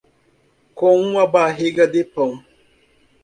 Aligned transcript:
Com 0.73 0.97
uma 0.99 1.27
barriga 1.27 1.87
de 1.87 2.03
pão. 2.03 2.43